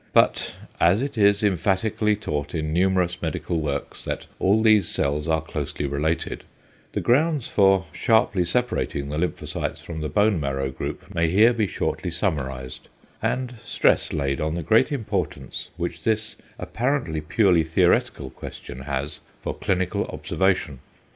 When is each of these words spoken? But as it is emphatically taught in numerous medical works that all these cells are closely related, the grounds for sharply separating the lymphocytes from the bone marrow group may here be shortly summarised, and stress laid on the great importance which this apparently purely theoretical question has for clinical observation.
But 0.13 0.55
as 0.79 1.03
it 1.03 1.15
is 1.15 1.43
emphatically 1.43 2.15
taught 2.15 2.55
in 2.55 2.73
numerous 2.73 3.21
medical 3.21 3.59
works 3.61 4.03
that 4.03 4.25
all 4.39 4.63
these 4.63 4.89
cells 4.89 5.27
are 5.27 5.41
closely 5.43 5.85
related, 5.85 6.43
the 6.93 7.01
grounds 7.01 7.47
for 7.47 7.85
sharply 7.93 8.43
separating 8.43 9.09
the 9.09 9.19
lymphocytes 9.19 9.79
from 9.79 10.01
the 10.01 10.09
bone 10.09 10.39
marrow 10.39 10.71
group 10.71 11.13
may 11.13 11.29
here 11.29 11.53
be 11.53 11.67
shortly 11.67 12.09
summarised, 12.09 12.89
and 13.21 13.57
stress 13.63 14.11
laid 14.11 14.41
on 14.41 14.55
the 14.55 14.63
great 14.63 14.91
importance 14.91 15.69
which 15.77 16.03
this 16.03 16.35
apparently 16.57 17.21
purely 17.21 17.63
theoretical 17.63 18.31
question 18.31 18.79
has 18.79 19.19
for 19.43 19.53
clinical 19.53 20.05
observation. 20.05 20.79